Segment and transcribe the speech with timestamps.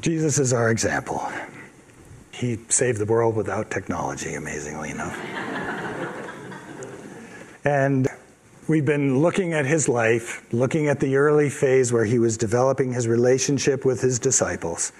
[0.00, 1.28] Jesus is our example.
[2.32, 5.18] He saved the world without technology, amazingly enough.
[7.64, 8.06] and
[8.68, 12.92] we've been looking at his life, looking at the early phase where he was developing
[12.92, 14.92] his relationship with his disciples,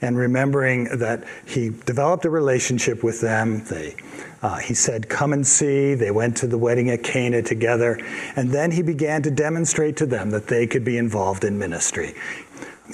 [0.00, 3.62] and remembering that he developed a relationship with them.
[3.64, 3.94] They,
[4.40, 5.92] uh, he said, Come and see.
[5.92, 8.00] They went to the wedding at Cana together.
[8.36, 12.14] And then he began to demonstrate to them that they could be involved in ministry.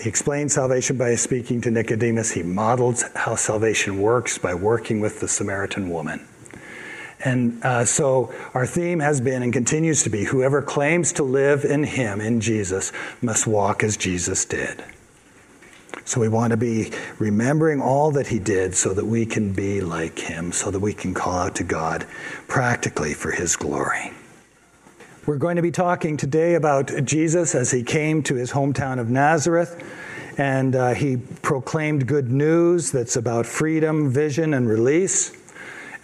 [0.01, 2.33] He explained salvation by speaking to Nicodemus.
[2.33, 6.27] He modeled how salvation works by working with the Samaritan woman.
[7.25, 11.65] And uh, so our theme has been and continues to be whoever claims to live
[11.65, 14.85] in Him, in Jesus, must walk as Jesus did.
[16.05, 19.81] So we want to be remembering all that He did so that we can be
[19.81, 22.07] like Him, so that we can call out to God
[22.47, 24.13] practically for His glory.
[25.27, 29.11] We're going to be talking today about Jesus as he came to his hometown of
[29.11, 29.83] Nazareth
[30.39, 35.37] and uh, he proclaimed good news that's about freedom, vision, and release.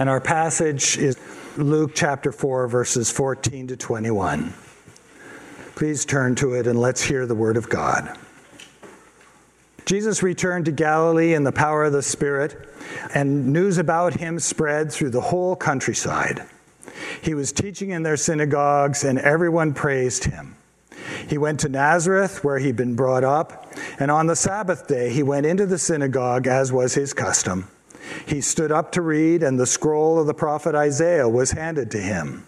[0.00, 1.17] And our passage is
[1.56, 4.53] Luke chapter 4, verses 14 to 21.
[5.77, 8.19] Please turn to it and let's hear the word of God.
[9.87, 12.69] Jesus returned to Galilee in the power of the Spirit,
[13.15, 16.45] and news about him spread through the whole countryside.
[17.21, 20.57] He was teaching in their synagogues, and everyone praised him.
[21.29, 25.23] He went to Nazareth, where he'd been brought up, and on the Sabbath day he
[25.23, 27.69] went into the synagogue, as was his custom.
[28.27, 31.99] He stood up to read, and the scroll of the prophet Isaiah was handed to
[31.99, 32.47] him.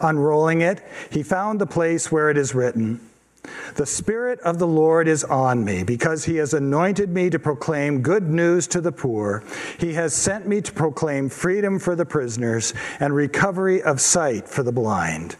[0.00, 3.00] Unrolling it, he found the place where it is written,
[3.74, 8.02] the Spirit of the Lord is on me because he has anointed me to proclaim
[8.02, 9.42] good news to the poor.
[9.78, 14.62] He has sent me to proclaim freedom for the prisoners and recovery of sight for
[14.62, 15.36] the blind,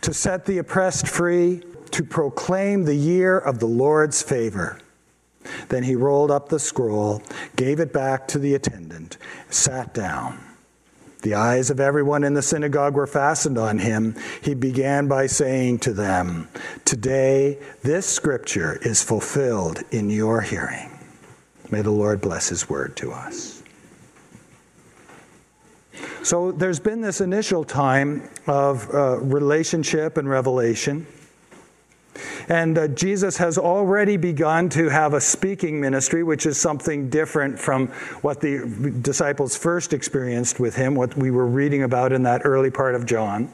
[0.00, 4.80] to set the oppressed free, to proclaim the year of the Lord's favor.
[5.68, 7.22] Then he rolled up the scroll,
[7.54, 9.18] gave it back to the attendant,
[9.50, 10.40] sat down.
[11.24, 14.14] The eyes of everyone in the synagogue were fastened on him.
[14.42, 16.48] He began by saying to them,
[16.84, 20.90] Today this scripture is fulfilled in your hearing.
[21.70, 23.62] May the Lord bless his word to us.
[26.22, 31.06] So there's been this initial time of uh, relationship and revelation.
[32.48, 37.58] And uh, Jesus has already begun to have a speaking ministry, which is something different
[37.58, 37.88] from
[38.22, 42.70] what the disciples first experienced with him, what we were reading about in that early
[42.70, 43.52] part of John.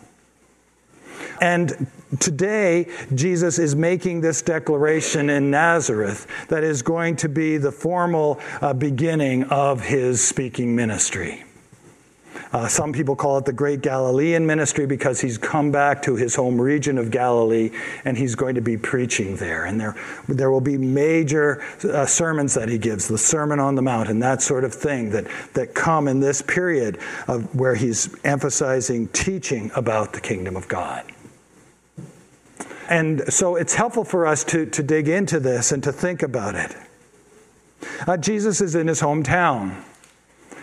[1.40, 1.86] And
[2.18, 8.40] today, Jesus is making this declaration in Nazareth that is going to be the formal
[8.60, 11.44] uh, beginning of his speaking ministry.
[12.52, 16.34] Uh, some people call it the Great Galilean Ministry because he's come back to his
[16.34, 17.70] home region of Galilee
[18.04, 19.66] and he's going to be preaching there.
[19.66, 19.94] And there,
[20.28, 24.20] there will be major uh, sermons that he gives, the Sermon on the Mount and
[24.22, 29.70] that sort of thing that, that come in this period of where he's emphasizing teaching
[29.76, 31.04] about the kingdom of God.
[32.88, 36.56] And so it's helpful for us to, to dig into this and to think about
[36.56, 36.74] it.
[38.08, 39.84] Uh, Jesus is in his hometown.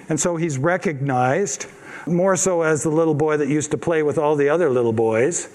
[0.10, 1.68] And so he's recognized
[2.08, 4.94] more so as the little boy that used to play with all the other little
[4.94, 5.50] boys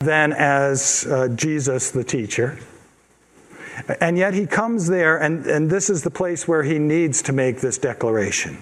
[0.00, 2.58] than as uh, Jesus the teacher.
[4.00, 7.32] And yet he comes there, and, and this is the place where he needs to
[7.32, 8.58] make this declaration.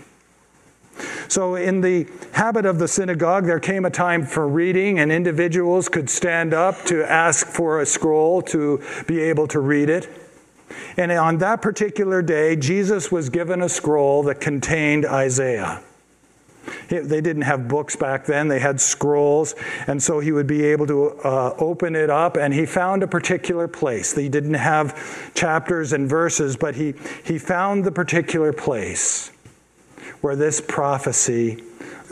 [1.29, 5.89] So, in the habit of the synagogue, there came a time for reading, and individuals
[5.89, 10.09] could stand up to ask for a scroll to be able to read it.
[10.97, 15.83] And on that particular day, Jesus was given a scroll that contained Isaiah.
[16.89, 19.55] They didn't have books back then, they had scrolls.
[19.87, 23.07] And so he would be able to uh, open it up, and he found a
[23.09, 24.15] particular place.
[24.15, 29.31] He didn't have chapters and verses, but he, he found the particular place
[30.21, 31.63] where this prophecy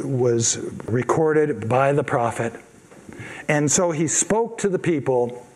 [0.03, 2.53] was recorded by the prophet.
[3.49, 5.47] And so he spoke to the people,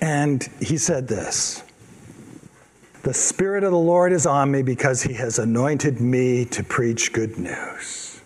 [0.00, 1.62] and he said this.
[3.08, 7.14] The Spirit of the Lord is on me because He has anointed me to preach
[7.14, 8.20] good news.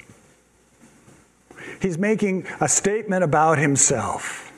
[1.80, 4.52] He's making a statement about Himself.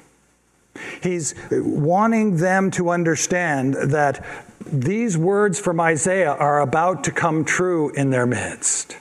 [1.02, 4.25] He's wanting them to understand that
[4.64, 8.96] these words from Isaiah are about to come true in their midst.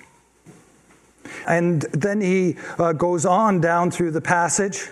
[1.48, 4.90] And then he uh, goes on down through the passage,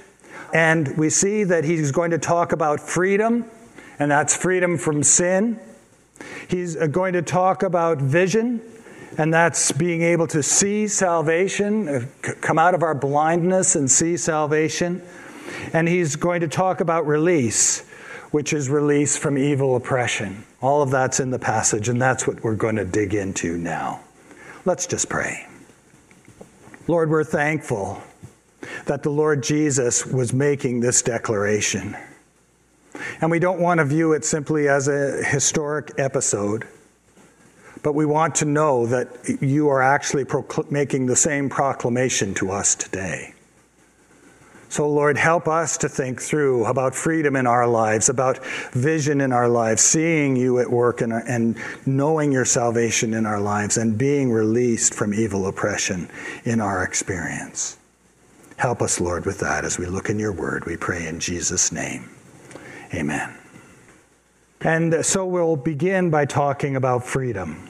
[0.53, 3.43] and we see that he's going to talk about freedom,
[3.99, 5.59] and that's freedom from sin.
[6.47, 8.61] He's uh, going to talk about vision,
[9.17, 12.05] and that's being able to see salvation, uh,
[12.41, 15.01] come out of our blindness and see salvation.
[15.73, 17.81] And he's going to talk about release,
[18.31, 20.43] which is release from evil oppression.
[20.61, 24.01] All of that's in the passage, and that's what we're going to dig into now.
[24.65, 25.47] Let's just pray.
[26.87, 28.01] Lord, we're thankful
[28.85, 31.95] that the Lord Jesus was making this declaration.
[33.21, 36.67] And we don't want to view it simply as a historic episode,
[37.83, 39.07] but we want to know that
[39.41, 43.33] you are actually procl- making the same proclamation to us today.
[44.71, 49.33] So, Lord, help us to think through about freedom in our lives, about vision in
[49.33, 53.97] our lives, seeing you at work and, and knowing your salvation in our lives, and
[53.97, 56.09] being released from evil oppression
[56.45, 57.77] in our experience.
[58.55, 60.65] Help us, Lord, with that as we look in your word.
[60.65, 62.09] We pray in Jesus' name.
[62.93, 63.37] Amen.
[64.61, 67.67] And so we'll begin by talking about freedom.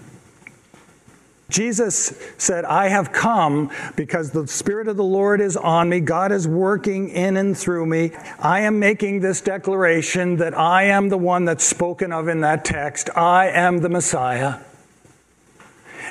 [1.52, 6.00] Jesus said, I have come because the Spirit of the Lord is on me.
[6.00, 8.12] God is working in and through me.
[8.40, 12.64] I am making this declaration that I am the one that's spoken of in that
[12.64, 13.10] text.
[13.16, 14.60] I am the Messiah.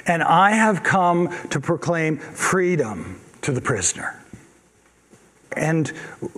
[0.07, 4.20] And I have come to proclaim freedom to the prisoner.
[5.57, 5.93] And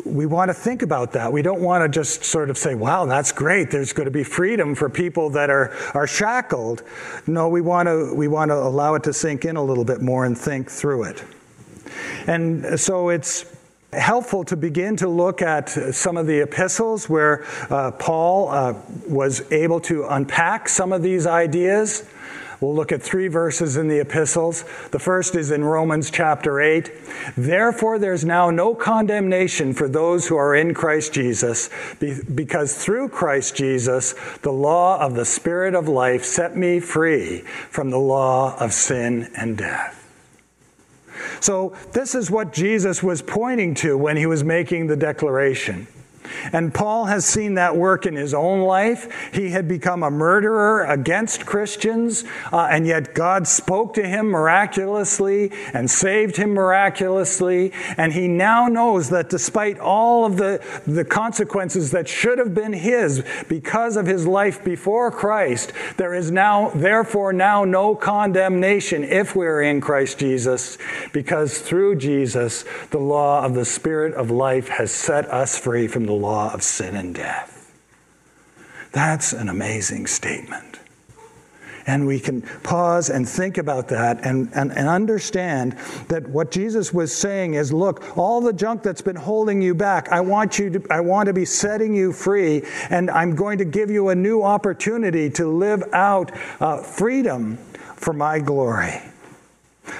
[0.04, 1.32] we want to think about that.
[1.32, 3.70] We don't want to just sort of say, wow, that's great.
[3.70, 6.82] There's going to be freedom for people that are, are shackled.
[7.26, 10.00] No, we want, to, we want to allow it to sink in a little bit
[10.00, 11.24] more and think through it.
[12.26, 13.44] And so it's
[13.92, 18.74] helpful to begin to look at some of the epistles where uh, Paul uh,
[19.06, 22.08] was able to unpack some of these ideas.
[22.62, 24.64] We'll look at three verses in the epistles.
[24.92, 26.92] The first is in Romans chapter 8.
[27.36, 33.56] Therefore, there's now no condemnation for those who are in Christ Jesus, because through Christ
[33.56, 38.72] Jesus, the law of the Spirit of life set me free from the law of
[38.72, 39.98] sin and death.
[41.40, 45.88] So, this is what Jesus was pointing to when he was making the declaration.
[46.52, 49.30] And Paul has seen that work in his own life.
[49.32, 55.52] He had become a murderer against Christians, uh, and yet God spoke to him miraculously
[55.72, 57.72] and saved him miraculously.
[57.96, 62.72] And he now knows that despite all of the, the consequences that should have been
[62.72, 69.34] his because of his life before Christ, there is now, therefore, now no condemnation if
[69.34, 70.78] we're in Christ Jesus,
[71.12, 76.06] because through Jesus, the law of the Spirit of life has set us free from
[76.06, 77.58] the law of sin and death.
[78.92, 80.78] That's an amazing statement.
[81.84, 85.76] And we can pause and think about that and, and, and, understand
[86.06, 90.08] that what Jesus was saying is look, all the junk that's been holding you back,
[90.10, 93.64] I want, you to, I want to be setting you free, and I'm going to
[93.64, 96.30] give you a new opportunity to live out
[96.60, 97.56] uh, freedom
[97.96, 99.02] for my glory.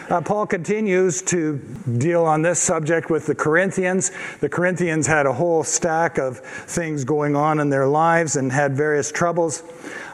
[0.09, 1.59] Uh, Paul continues to
[1.99, 4.11] deal on this subject with the Corinthians.
[4.41, 8.77] The Corinthians had a whole stack of things going on in their lives and had
[8.77, 9.63] various troubles.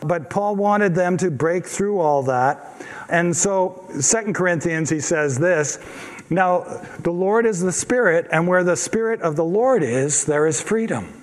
[0.02, 2.82] But Paul wanted them to break through all that.
[3.08, 5.78] And so, Second Corinthians, he says this
[6.30, 6.60] Now,
[7.00, 10.60] the Lord is the Spirit, and where the Spirit of the Lord is, there is
[10.60, 11.17] freedom.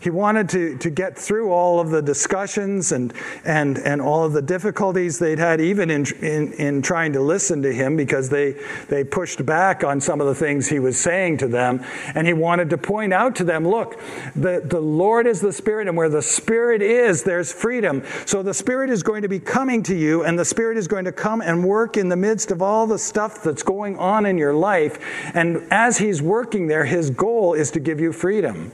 [0.00, 3.12] He wanted to, to get through all of the discussions and,
[3.44, 7.62] and, and all of the difficulties they'd had, even in, in, in trying to listen
[7.62, 8.54] to him, because they,
[8.88, 11.84] they pushed back on some of the things he was saying to them.
[12.14, 14.00] And he wanted to point out to them look,
[14.36, 18.04] the, the Lord is the Spirit, and where the Spirit is, there's freedom.
[18.24, 21.06] So the Spirit is going to be coming to you, and the Spirit is going
[21.06, 24.38] to come and work in the midst of all the stuff that's going on in
[24.38, 24.98] your life.
[25.34, 28.72] And as He's working there, His goal is to give you freedom.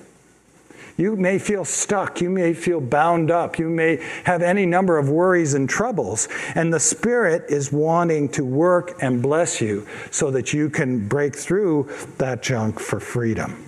[0.97, 2.21] You may feel stuck.
[2.21, 3.59] You may feel bound up.
[3.59, 6.29] You may have any number of worries and troubles.
[6.55, 11.35] And the Spirit is wanting to work and bless you so that you can break
[11.35, 13.65] through that junk for freedom,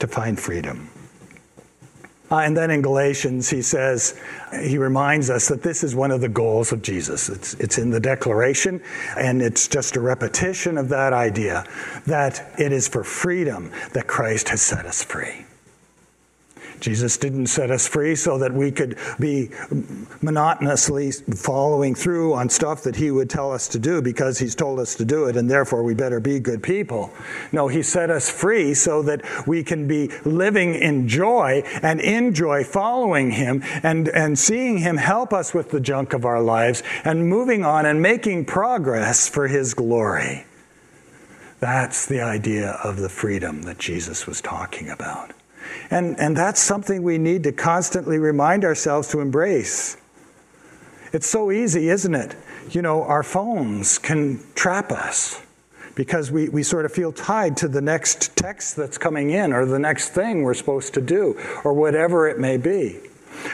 [0.00, 0.90] to find freedom.
[2.30, 4.20] Uh, and then in Galatians, he says,
[4.60, 7.28] he reminds us that this is one of the goals of Jesus.
[7.28, 8.82] It's, it's in the declaration,
[9.16, 11.64] and it's just a repetition of that idea
[12.06, 15.46] that it is for freedom that Christ has set us free.
[16.80, 19.50] Jesus didn't set us free so that we could be
[20.20, 24.78] monotonously following through on stuff that He would tell us to do because He's told
[24.78, 27.12] us to do it, and therefore we better be good people.
[27.52, 32.34] No, He set us free so that we can be living in joy and in
[32.34, 36.82] joy following Him and, and seeing Him help us with the junk of our lives
[37.04, 40.44] and moving on and making progress for His glory.
[41.58, 45.32] That's the idea of the freedom that Jesus was talking about.
[45.90, 49.96] And, and that's something we need to constantly remind ourselves to embrace.
[51.12, 52.34] It's so easy, isn't it?
[52.70, 55.40] You know, our phones can trap us
[55.94, 59.64] because we, we sort of feel tied to the next text that's coming in or
[59.64, 63.00] the next thing we're supposed to do or whatever it may be.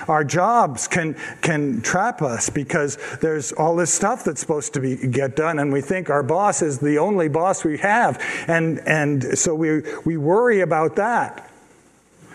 [0.09, 4.97] Our jobs can, can trap us because there's all this stuff that's supposed to be,
[4.97, 8.23] get done, and we think our boss is the only boss we have.
[8.49, 11.52] And, and so we, we worry about that.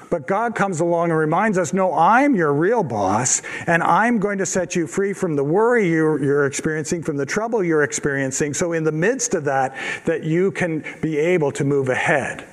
[0.10, 4.38] But God comes along and reminds us no, I'm your real boss, and I'm going
[4.38, 8.54] to set you free from the worry you're, you're, experiencing, from the trouble you're experiencing.
[8.54, 12.48] So, in the midst of that, that you can be able to move ahead.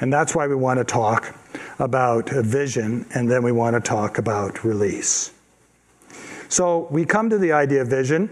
[0.00, 1.34] And that's why we want to talk
[1.78, 5.32] about vision, and then we want to talk about release.
[6.48, 8.30] So we come to the idea of vision,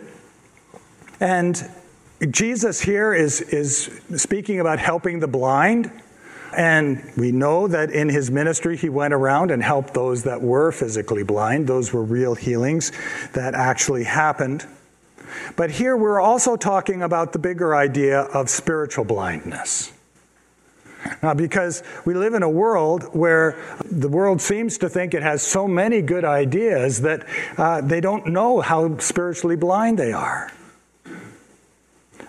[1.20, 1.70] and
[2.30, 5.90] Jesus here is, is speaking about helping the blind.
[6.56, 10.72] And we know that in his ministry, he went around and helped those that were
[10.72, 11.66] physically blind.
[11.66, 12.92] Those were real healings
[13.32, 14.66] that actually happened.
[15.56, 19.92] But here we're also talking about the bigger idea of spiritual blindness.
[21.22, 25.42] Uh, because we live in a world where the world seems to think it has
[25.42, 27.26] so many good ideas that
[27.58, 30.50] uh, they don't know how spiritually blind they are.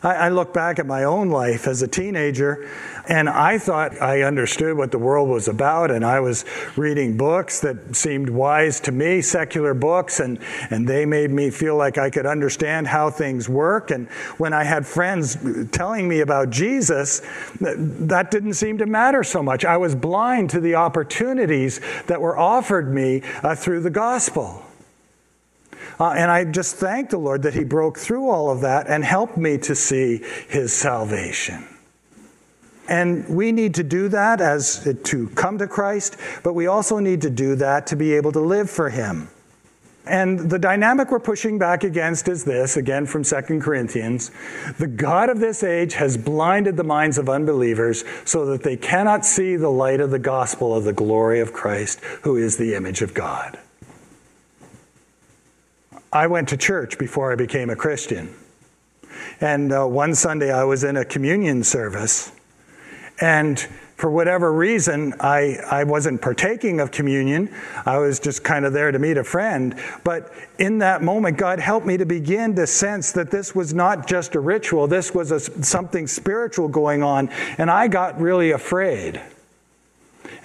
[0.06, 2.70] I, I look back at my own life as a teenager,
[3.10, 6.46] and I thought I understood what the world was about, and I was
[6.78, 11.76] reading books that seemed wise to me, secular books, and, and they made me feel
[11.76, 13.90] like I could understand how things work.
[13.90, 14.08] And
[14.38, 15.38] when I had friends
[15.72, 17.22] telling me about Jesus,
[17.60, 19.66] that didn't seem to matter so much.
[19.66, 24.64] I was blind to the opportunities that were offered me uh, through the gospel.
[26.00, 29.04] Uh, and I just thank the Lord that He broke through all of that and
[29.04, 31.68] helped me to see His salvation.
[32.88, 37.22] And we need to do that as to come to Christ, but we also need
[37.22, 39.30] to do that to be able to live for Him.
[40.08, 44.30] And the dynamic we're pushing back against is this, again from 2 Corinthians.
[44.78, 49.26] The God of this age has blinded the minds of unbelievers so that they cannot
[49.26, 53.02] see the light of the gospel of the glory of Christ, who is the image
[53.02, 53.58] of God.
[56.16, 58.34] I went to church before I became a Christian.
[59.42, 62.32] And uh, one Sunday I was in a communion service.
[63.20, 63.60] And
[63.98, 67.54] for whatever reason, I, I wasn't partaking of communion.
[67.86, 69.78] I was just kind of there to meet a friend.
[70.06, 74.08] But in that moment, God helped me to begin to sense that this was not
[74.08, 77.28] just a ritual, this was a, something spiritual going on.
[77.58, 79.22] And I got really afraid.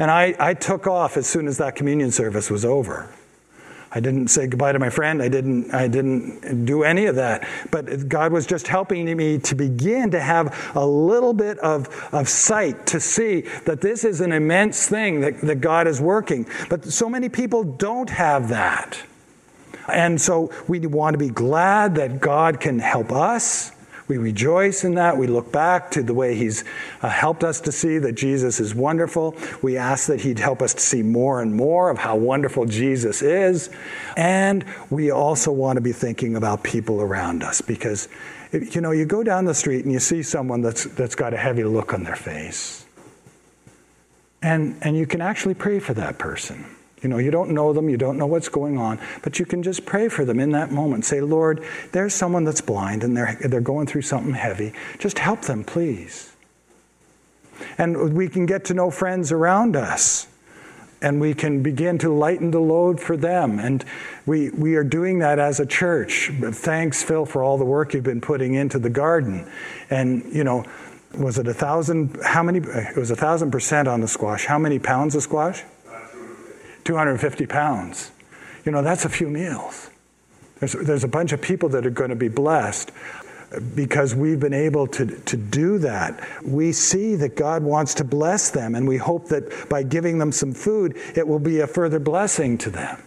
[0.00, 3.08] And I, I took off as soon as that communion service was over.
[3.92, 5.20] I didn't say goodbye to my friend.
[5.20, 7.48] I didn't, I didn't do any of that.
[7.72, 12.28] But God was just helping me to begin to have a little bit of, of
[12.28, 16.46] sight to see that this is an immense thing that, that God is working.
[16.68, 19.00] But so many people don't have that.
[19.88, 23.72] And so we want to be glad that God can help us
[24.10, 25.16] we rejoice in that.
[25.16, 26.64] We look back to the way He's
[27.00, 29.36] uh, helped us to see that Jesus is wonderful.
[29.62, 33.22] We ask that He'd help us to see more and more of how wonderful Jesus
[33.22, 33.70] is.
[34.16, 38.08] And we also want to be thinking about people around us because,
[38.52, 41.36] you know, you go down the street and you see someone that's, that's got a
[41.36, 42.84] heavy look on their face.
[44.42, 46.66] And, and you can actually pray for that person.
[47.02, 49.62] You know, you don't know them, you don't know what's going on, but you can
[49.62, 51.04] just pray for them in that moment.
[51.04, 54.72] Say, Lord, there's someone that's blind and they're, they're going through something heavy.
[54.98, 56.32] Just help them, please.
[57.78, 60.26] And we can get to know friends around us
[61.02, 63.58] and we can begin to lighten the load for them.
[63.58, 63.84] And
[64.26, 66.30] we, we are doing that as a church.
[66.40, 69.50] Thanks, Phil, for all the work you've been putting into the garden.
[69.88, 70.64] And, you know,
[71.16, 72.18] was it a thousand?
[72.22, 72.58] How many?
[72.60, 74.44] It was a thousand percent on the squash.
[74.44, 75.64] How many pounds of squash?
[76.84, 78.10] 250 pounds.
[78.64, 79.90] You know, that's a few meals.
[80.58, 82.92] There's, there's a bunch of people that are going to be blessed
[83.74, 86.22] because we've been able to, to do that.
[86.44, 90.30] We see that God wants to bless them, and we hope that by giving them
[90.30, 93.02] some food, it will be a further blessing to them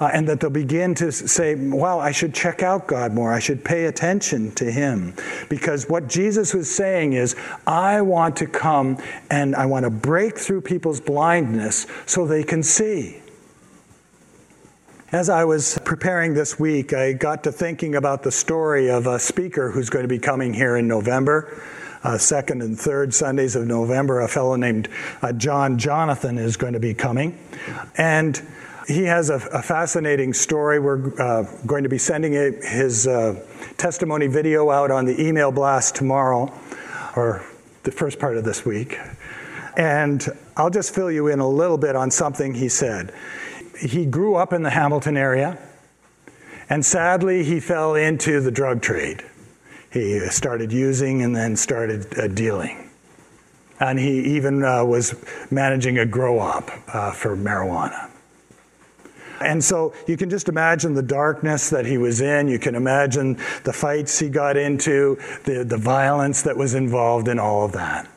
[0.00, 3.32] uh, and that they'll begin to say, wow, I should check out God more.
[3.32, 5.14] I should pay attention to Him.
[5.48, 7.34] Because what Jesus was saying is,
[7.66, 8.98] I want to come
[9.30, 13.20] and I want to break through people's blindness so they can see.
[15.10, 19.18] As I was preparing this week, I got to thinking about the story of a
[19.18, 21.62] speaker who's going to be coming here in November.
[22.04, 24.88] Uh, second and third Sundays of November, a fellow named
[25.22, 27.38] uh, John Jonathan is going to be coming.
[27.96, 28.40] And
[28.88, 30.80] he has a, a fascinating story.
[30.80, 33.44] We're uh, going to be sending a, his uh,
[33.76, 36.52] testimony video out on the email blast tomorrow,
[37.14, 37.44] or
[37.82, 38.98] the first part of this week.
[39.76, 40.26] And
[40.56, 43.12] I'll just fill you in a little bit on something he said.
[43.78, 45.58] He grew up in the Hamilton area,
[46.70, 49.22] and sadly, he fell into the drug trade.
[49.92, 52.90] He started using and then started uh, dealing.
[53.80, 55.14] And he even uh, was
[55.50, 58.07] managing a grow op uh, for marijuana.
[59.40, 62.48] And so you can just imagine the darkness that he was in.
[62.48, 67.38] You can imagine the fights he got into, the, the violence that was involved in
[67.38, 68.08] all of that.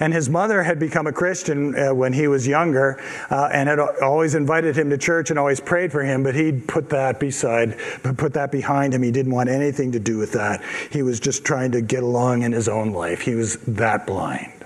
[0.00, 3.78] And his mother had become a Christian uh, when he was younger uh, and had
[3.78, 7.78] always invited him to church and always prayed for him, but he'd put that beside,
[8.16, 9.02] put that behind him.
[9.02, 10.62] He didn't want anything to do with that.
[10.90, 13.22] He was just trying to get along in his own life.
[13.22, 14.61] He was that blind.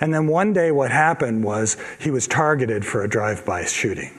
[0.00, 4.12] And then one day, what happened was he was targeted for a drive by shooting.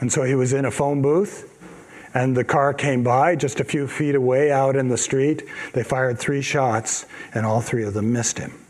[0.00, 1.50] And so he was in a phone booth,
[2.12, 5.44] and the car came by just a few feet away out in the street.
[5.72, 8.63] They fired three shots, and all three of them missed him.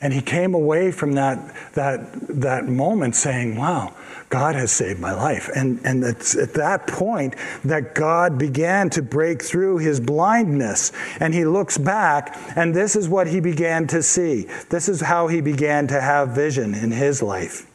[0.00, 3.94] And he came away from that, that, that moment saying, Wow,
[4.28, 5.48] God has saved my life.
[5.54, 10.92] And, and it's at that point that God began to break through his blindness.
[11.18, 14.48] And he looks back, and this is what he began to see.
[14.68, 17.66] This is how he began to have vision in his life.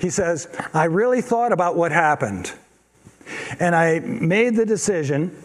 [0.00, 2.52] He says, I really thought about what happened.
[3.60, 5.36] And I made the decision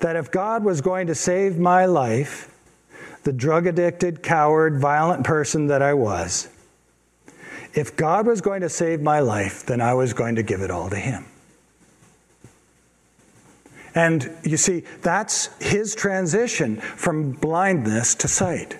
[0.00, 2.53] that if God was going to save my life,
[3.24, 6.48] the drug addicted, coward, violent person that I was,
[7.74, 10.70] if God was going to save my life, then I was going to give it
[10.70, 11.24] all to Him.
[13.94, 18.76] And you see, that's his transition from blindness to sight.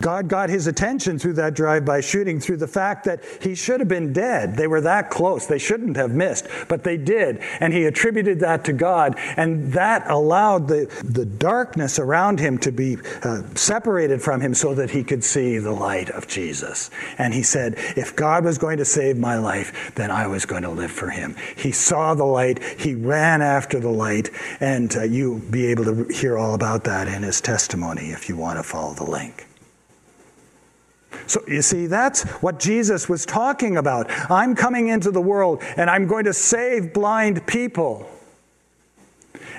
[0.00, 3.80] God got his attention through that drive by shooting through the fact that he should
[3.80, 4.56] have been dead.
[4.56, 5.46] They were that close.
[5.46, 7.40] They shouldn't have missed, but they did.
[7.60, 9.18] And he attributed that to God.
[9.36, 14.74] And that allowed the, the darkness around him to be uh, separated from him so
[14.74, 16.90] that he could see the light of Jesus.
[17.16, 20.62] And he said, If God was going to save my life, then I was going
[20.62, 21.36] to live for him.
[21.56, 26.04] He saw the light, he ran after the light, and uh, you'll be able to
[26.12, 29.46] hear all about that in his testimony if you want to follow the link.
[31.26, 34.10] So you see, that's what Jesus was talking about.
[34.30, 38.08] I'm coming into the world and I'm going to save blind people.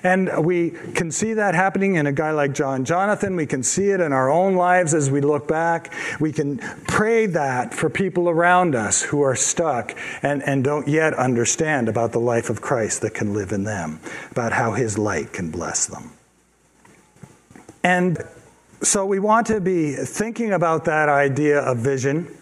[0.03, 3.35] And we can see that happening in a guy like John Jonathan.
[3.35, 5.91] We can see it in our own lives as we look back.
[6.19, 11.13] We can pray that for people around us who are stuck and, and don't yet
[11.13, 13.99] understand about the life of Christ that can live in them,
[14.31, 16.11] about how his light can bless them.
[17.83, 18.23] And
[18.81, 22.35] so we want to be thinking about that idea of vision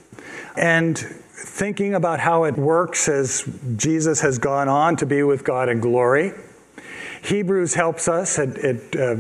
[0.58, 5.70] and thinking about how it works as Jesus has gone on to be with God
[5.70, 6.34] in glory.
[7.24, 9.16] Hebrews helps us at, at uh,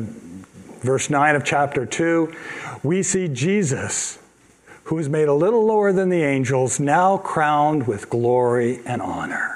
[0.81, 2.33] verse 9 of chapter 2.
[2.83, 4.19] We see Jesus,
[4.85, 9.54] who is made a little lower than the angels, now crowned with glory and honor.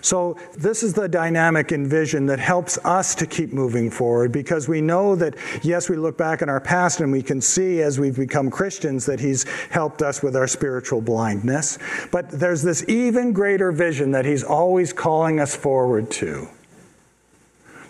[0.00, 4.68] So, this is the dynamic in vision that helps us to keep moving forward because
[4.68, 7.98] we know that, yes, we look back in our past and we can see as
[7.98, 11.78] we've become Christians that He's helped us with our spiritual blindness.
[12.10, 16.48] But there's this even greater vision that He's always calling us forward to.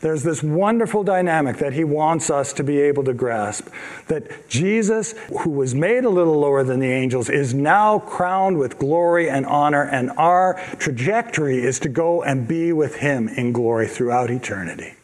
[0.01, 3.69] There's this wonderful dynamic that he wants us to be able to grasp
[4.09, 8.79] that Jesus, who was made a little lower than the angels, is now crowned with
[8.79, 13.89] glory and honor, and our trajectory is to go and be with him in glory
[13.89, 14.95] throughout eternity.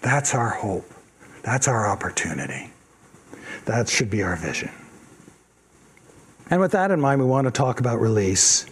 [0.00, 0.90] That's our hope.
[1.42, 2.70] That's our opportunity.
[3.66, 4.70] That should be our vision.
[6.48, 8.66] And with that in mind, we want to talk about release.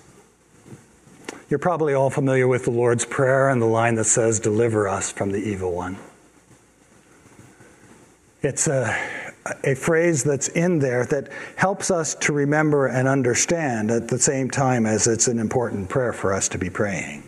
[1.48, 5.10] You're probably all familiar with the Lord's Prayer and the line that says, Deliver us
[5.10, 5.96] from the evil one.
[8.42, 8.96] It's a,
[9.64, 14.50] a phrase that's in there that helps us to remember and understand at the same
[14.50, 17.24] time as it's an important prayer for us to be praying.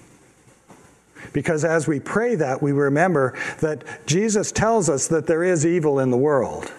[1.33, 5.99] Because as we pray that, we remember that Jesus tells us that there is evil
[5.99, 6.73] in the world.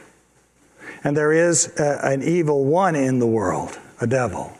[1.03, 4.55] And there is a, an evil one in the world, a devil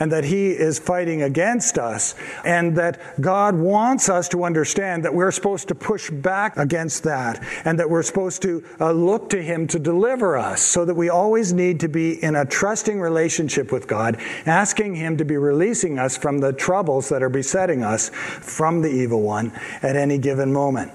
[0.00, 5.14] and that He is fighting against us, and that God wants us to understand that
[5.14, 9.42] we're supposed to push back against that, and that we're supposed to uh, look to
[9.42, 13.72] Him to deliver us, so that we always need to be in a trusting relationship
[13.72, 18.10] with God, asking Him to be releasing us from the troubles that are besetting us
[18.10, 20.92] from the evil one at any given moment.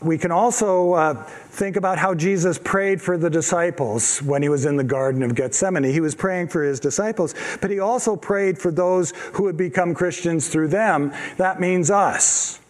[0.00, 4.64] We can also uh, think about how Jesus prayed for the disciples when he was
[4.64, 5.82] in the Garden of Gethsemane.
[5.82, 9.94] He was praying for his disciples, but he also prayed for those who would become
[9.94, 11.12] Christians through them.
[11.36, 12.60] That means us.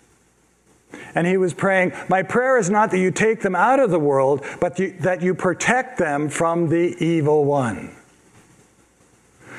[1.14, 3.98] And he was praying, My prayer is not that you take them out of the
[3.98, 7.94] world, but that you protect them from the evil one.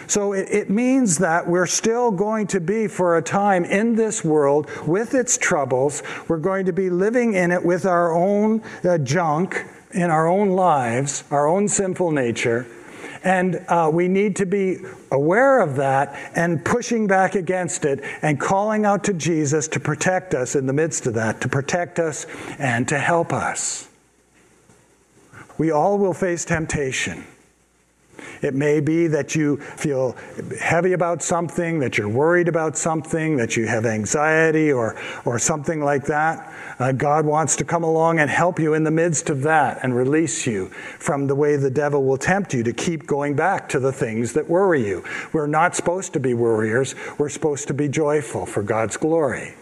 [0.10, 4.24] So it, it, means that we're still going to be, for a time, in this
[4.24, 6.02] world with its troubles.
[6.28, 10.50] We're going to be living in it with our own uh, junk in our own
[10.50, 12.66] lives, our own sinful nature.
[13.24, 14.78] And uh, we need to be
[15.12, 20.34] aware of that and pushing back against it and calling out to Jesus to protect
[20.34, 22.26] us in the midst of that, to protect us
[22.58, 23.88] and to help us.
[25.60, 27.26] We all will face temptation.
[28.42, 30.16] It may be that you feel
[30.60, 35.82] heavy about something, that you're worried about something, that you have anxiety or, or something
[35.82, 36.54] like that.
[36.80, 39.96] Uh, God wants to come along and help you in the midst of that and
[39.96, 43.80] release you from the way the devil will tempt you to keep going back to
[43.80, 45.04] the things that worry you.
[45.34, 49.56] We're not supposed to be worriers, we're supposed to be joyful for God's glory.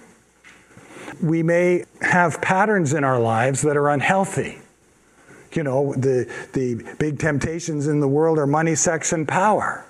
[1.22, 4.62] We may have patterns in our lives that are unhealthy.
[5.54, 9.86] You know, the, the big temptations in the world are money, sex, and power.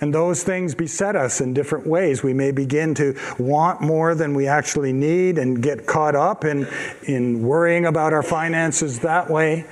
[0.00, 2.22] And those things beset us in different ways.
[2.22, 6.66] We may begin to want more than we actually need and get caught up in,
[7.04, 9.64] in worrying about our finances that way.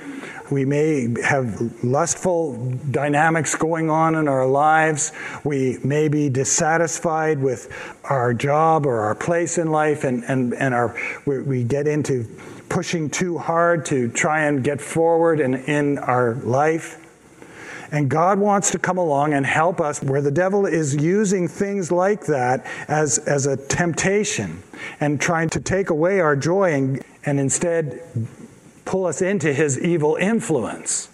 [0.49, 5.13] We may have lustful dynamics going on in our lives.
[5.45, 7.71] We may be dissatisfied with
[8.03, 12.25] our job or our place in life, and, and, and our, we, we get into
[12.71, 16.97] pushing too hard to try and get forward in, in our life.
[17.91, 21.91] And God wants to come along and help us where the devil is using things
[21.91, 24.63] like that as, as a temptation
[25.01, 28.01] and trying to take away our joy and, and instead
[28.85, 31.10] pull us into his evil influence.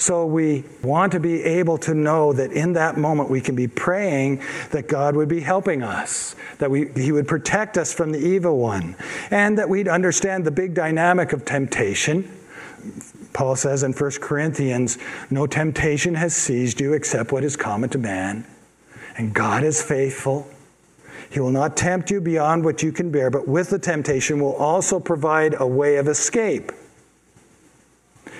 [0.00, 3.68] So we want to be able to know that in that moment we can be
[3.68, 8.18] praying that God would be helping us, that we, He would protect us from the
[8.18, 8.96] evil one,
[9.30, 12.34] and that we'd understand the big dynamic of temptation.
[13.34, 14.96] Paul says in 1 Corinthians,
[15.28, 18.46] No temptation has seized you except what is common to man.
[19.18, 20.48] And God is faithful.
[21.28, 24.56] He will not tempt you beyond what you can bear, but with the temptation will
[24.56, 26.72] also provide a way of escape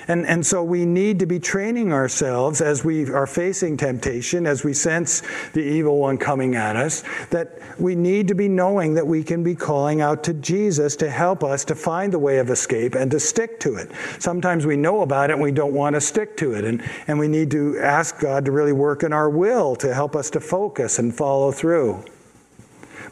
[0.08, 4.64] and, and so we need to be training ourselves as we are facing temptation, as
[4.64, 9.06] we sense the evil one coming at us, that we need to be knowing that
[9.06, 12.50] we can be calling out to Jesus to help us to find the way of
[12.50, 13.90] escape and to stick to it.
[14.18, 16.64] Sometimes we know about it and we don't want to stick to it.
[16.64, 20.16] And, and we need to ask God to really work in our will to help
[20.16, 22.04] us to focus and follow through.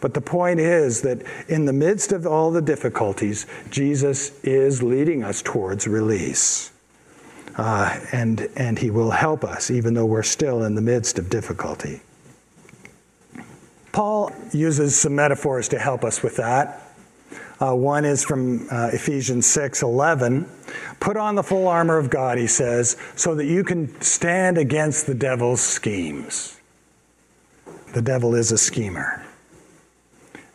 [0.01, 5.25] But the point is that in the midst of all the difficulties, Jesus is leading
[5.25, 6.71] us towards release
[7.59, 11.29] uh, and, and He will help us, even though we're still in the midst of
[11.29, 12.01] difficulty.
[13.93, 16.85] Paul uses some metaphors to help us with that.
[17.61, 20.49] Uh, one is from uh, Ephesians 6 11.
[21.01, 25.07] Put on the full armor of God, he says, so that you can stand against
[25.07, 26.59] the devil's schemes.
[27.95, 29.25] The devil is a schemer.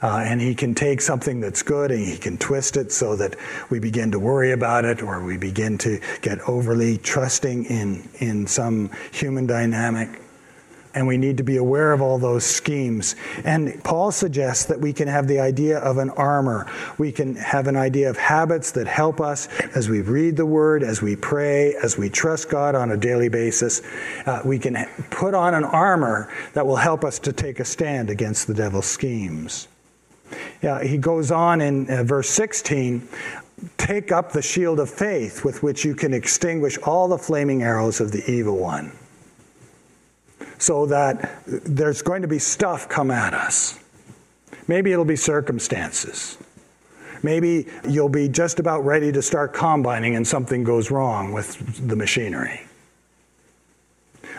[0.04, 3.38] Uh, and he can take something that's good and he can twist it so that
[3.70, 8.46] we begin to worry about it or we begin to get overly trusting in, in
[8.46, 10.20] some human dynamic.
[10.94, 13.16] And we need to be aware of all those schemes.
[13.46, 16.70] And Paul suggests that we can have the idea of an armor.
[16.98, 20.84] We can have an idea of habits that help us as we read the word,
[20.84, 23.82] as we pray, as we trust God on a daily basis.
[24.26, 28.10] Uh, we can put on an armor that will help us to take a stand
[28.10, 29.70] against the devil's schemes.
[30.62, 33.08] Yeah, he goes on in uh, verse 16
[33.78, 38.00] take up the shield of faith with which you can extinguish all the flaming arrows
[38.00, 38.92] of the evil one.
[40.58, 43.80] So that there's going to be stuff come at us.
[44.68, 46.38] Maybe it'll be circumstances.
[47.22, 51.96] Maybe you'll be just about ready to start combining and something goes wrong with the
[51.96, 52.62] machinery.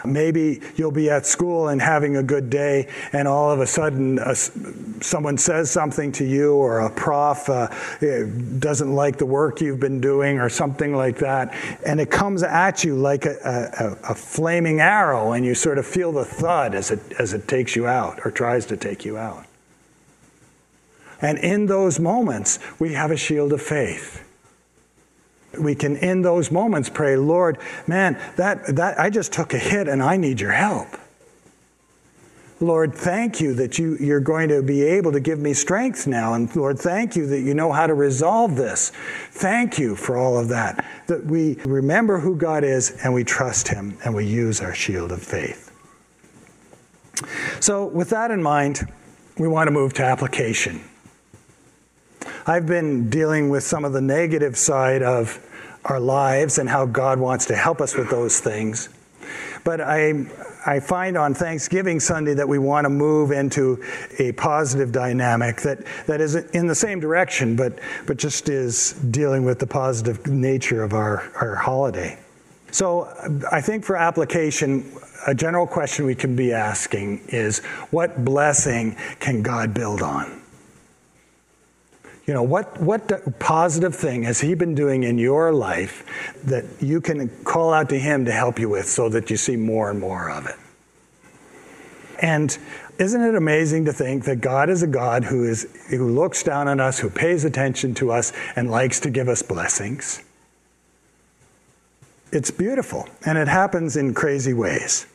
[0.04, 4.18] Maybe you'll be at school and having a good day, and all of a sudden
[4.18, 7.68] uh, someone says something to you, or a prof uh,
[8.02, 8.24] eh,
[8.58, 11.54] doesn't like the work you've been doing, or something like that,
[11.86, 15.86] and it comes at you like a, a, a flaming arrow, and you sort of
[15.86, 19.16] feel the thud as it, as it takes you out or tries to take you
[19.16, 19.46] out.
[21.20, 24.23] And in those moments, we have a shield of faith.
[25.58, 29.88] We can, in those moments, pray, Lord, man, that, that I just took a hit
[29.88, 30.88] and I need your help.
[32.60, 36.34] Lord, thank you that you, you're going to be able to give me strength now.
[36.34, 38.90] And Lord, thank you that you know how to resolve this.
[39.32, 40.84] Thank you for all of that.
[41.08, 45.10] That we remember who God is and we trust Him and we use our shield
[45.10, 45.72] of faith.
[47.60, 48.90] So, with that in mind,
[49.38, 50.82] we want to move to application.
[52.46, 55.40] I've been dealing with some of the negative side of
[55.86, 58.90] our lives and how God wants to help us with those things.
[59.64, 60.26] But I,
[60.66, 63.82] I find on Thanksgiving Sunday that we want to move into
[64.18, 69.44] a positive dynamic that, that is in the same direction, but, but just is dealing
[69.44, 72.18] with the positive nature of our, our holiday.
[72.72, 73.08] So
[73.50, 74.92] I think for application,
[75.26, 80.43] a general question we can be asking is what blessing can God build on?
[82.26, 86.04] You know, what, what positive thing has He been doing in your life
[86.44, 89.56] that you can call out to Him to help you with so that you see
[89.56, 90.56] more and more of it?
[92.20, 92.56] And
[92.98, 96.68] isn't it amazing to think that God is a God who, is, who looks down
[96.68, 100.22] on us, who pays attention to us, and likes to give us blessings?
[102.32, 105.06] It's beautiful, and it happens in crazy ways.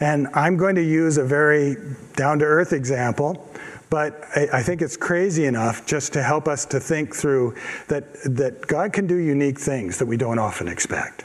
[0.00, 1.76] And I'm going to use a very
[2.14, 3.50] down to earth example
[3.90, 7.54] but I, I, think it's crazy enough just to help us to think through
[7.88, 11.24] that, that God can do unique things that we don't often expect.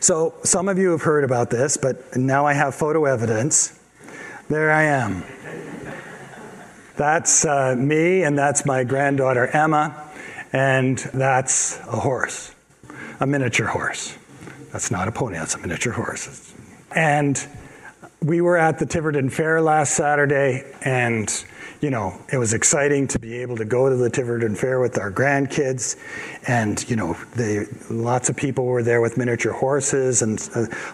[0.00, 3.78] So, some of you have heard about this, but now I have photo evidence.
[4.48, 5.24] There I am.
[6.96, 10.10] That's uh, me, and that's my granddaughter Emma,
[10.52, 12.54] and that's a horse,
[13.18, 14.16] a miniature horse.
[14.72, 16.54] That's not a pony, that's a miniature horse.
[16.94, 17.42] And
[18.24, 21.44] we were at the Tiverton Fair last Saturday, and
[21.84, 24.98] you know, it was exciting to be able to go to the Tiverton Fair with
[24.98, 25.96] our grandkids.
[26.48, 30.40] And, you know, they, lots of people were there with miniature horses, and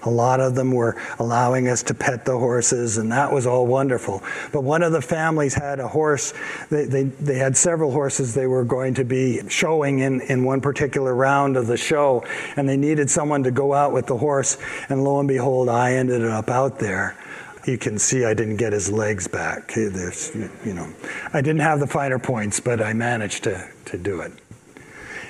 [0.02, 3.68] a, lot of them were allowing us to pet the horses, and that was all
[3.68, 4.20] wonderful.
[4.52, 6.34] But one of the families had a horse,
[6.70, 10.60] they, they, they had several horses they were going to be showing in, in one
[10.60, 12.24] particular round of the show,
[12.56, 15.92] and they needed someone to go out with the horse, and lo and behold, I
[15.92, 17.16] ended up out there
[17.70, 19.72] you can see I didn't get his legs back.
[19.74, 20.92] There's, you know,
[21.32, 24.32] I didn't have the finer points, but I managed to, to do it.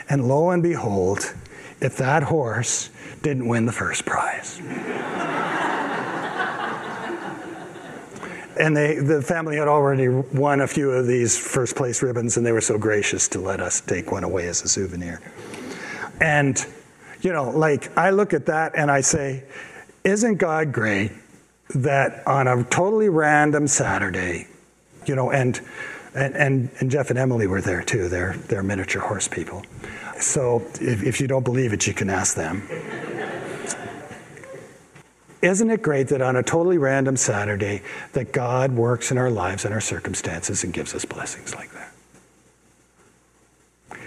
[0.09, 1.35] And lo and behold,
[1.81, 2.90] if that horse
[3.22, 4.59] didn't win the first prize.
[8.59, 12.44] and they, the family had already won a few of these first place ribbons, and
[12.44, 15.20] they were so gracious to let us take one away as a souvenir.
[16.20, 16.64] And,
[17.20, 19.44] you know, like I look at that and I say,
[20.05, 21.12] isn't God great
[21.74, 24.46] that on a totally random Saturday,
[25.06, 25.61] you know, and
[26.14, 28.09] and, and, and Jeff and Emily were there too.
[28.09, 29.64] They're, they're miniature horse people.
[30.18, 32.68] So if, if you don't believe it, you can ask them.
[35.40, 39.64] Isn't it great that on a totally random Saturday that God works in our lives
[39.64, 41.92] and our circumstances and gives us blessings like that?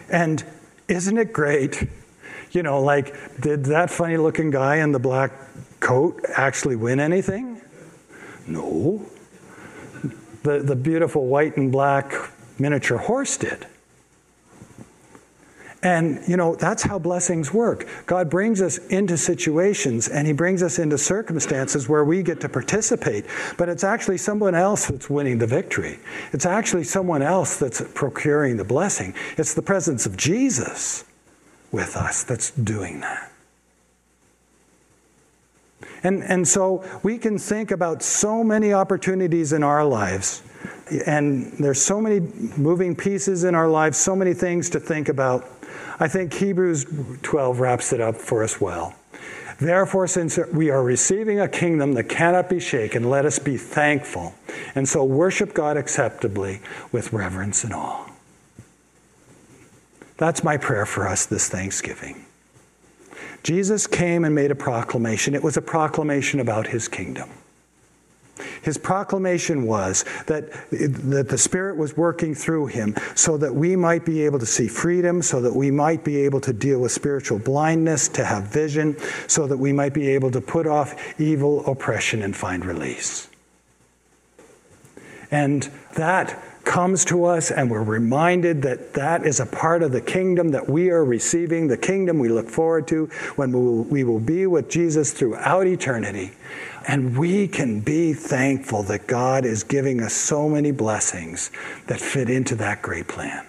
[0.10, 0.44] And
[0.88, 1.88] isn't it great?
[2.52, 5.32] You know, like, did that funny looking guy in the black
[5.80, 7.53] coat actually win anything?
[8.48, 9.06] No.
[10.44, 12.14] The, the beautiful white and black
[12.60, 13.66] miniature horse did.
[15.84, 17.86] And, you know, that's how blessings work.
[18.06, 22.50] God brings us into situations and He brings us into circumstances where we get to
[22.50, 23.26] participate,
[23.58, 26.00] but it's actually someone else that's winning the victory.
[26.32, 29.14] It's actually someone else that's procuring the blessing.
[29.38, 31.04] It's the presence of Jesus
[31.74, 33.33] with us that's doing that.
[36.04, 40.44] And, and so we can think about so many opportunities in our lives.
[41.06, 45.48] And there's so many moving pieces in our lives, so many things to think about.
[46.00, 46.86] I think Hebrews
[47.22, 48.96] 12 wraps it up for us well.
[49.60, 54.34] Therefore, since we are receiving a kingdom that cannot be shaken, let us be thankful.
[54.76, 58.10] And so worship God acceptably with reverence and awe.
[60.18, 62.26] That's my prayer for us this Thanksgiving.
[63.44, 65.36] Jesus came and made a proclamation.
[65.36, 67.30] It was a proclamation about his kingdom.
[68.64, 74.06] His proclamation was that, that the Spirit was working through him so that we might
[74.06, 77.38] be able to see freedom, so that we might be able to deal with spiritual
[77.38, 82.24] blindness, to have vision, so that we might be able to put off evil oppression
[82.24, 83.30] and find release.
[85.30, 90.02] And that comes to us and we're reminded that that is a part of the
[90.02, 94.04] kingdom that we are receiving, the kingdom we look forward to when we will, we
[94.04, 96.32] will be with Jesus throughout eternity.
[96.88, 101.52] And we can be thankful that God is giving us so many blessings
[101.88, 103.46] that fit into that great plan.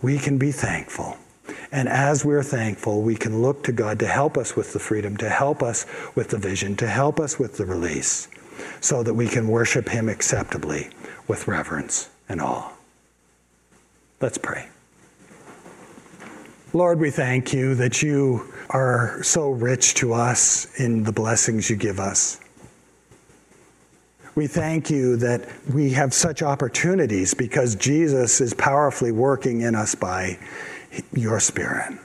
[0.00, 1.16] We can be thankful.
[1.70, 5.16] And as we're thankful, we can look to God to help us with the freedom,
[5.18, 8.28] to help us with the vision, to help us with the release
[8.80, 10.90] so that we can worship Him acceptably
[11.28, 12.70] with reverence and awe.
[14.20, 14.68] Let's pray.
[16.72, 21.76] Lord, we thank you that you are so rich to us in the blessings you
[21.76, 22.40] give us.
[24.34, 29.94] We thank you that we have such opportunities because Jesus is powerfully working in us
[29.94, 30.38] by
[31.12, 31.98] your Spirit.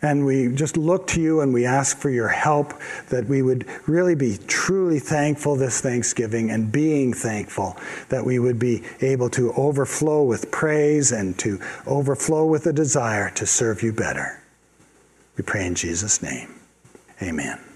[0.00, 2.72] And we just look to you and we ask for your help
[3.08, 7.76] that we would really be truly thankful this Thanksgiving and being thankful
[8.08, 13.30] that we would be able to overflow with praise and to overflow with a desire
[13.30, 14.40] to serve you better.
[15.36, 16.54] We pray in Jesus' name.
[17.20, 17.67] Amen.